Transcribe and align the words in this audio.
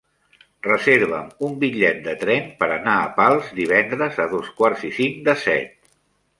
Reserva'm 0.67 1.27
un 1.47 1.53
bitllet 1.65 1.99
de 2.07 2.15
tren 2.23 2.49
per 2.63 2.71
anar 2.79 2.97
a 3.03 3.13
Pals 3.21 3.53
divendres 3.61 4.21
a 4.27 4.29
dos 4.35 4.53
quarts 4.59 4.91
i 4.93 4.95
cinc 5.01 5.25
de 5.33 5.41
set. 5.47 5.81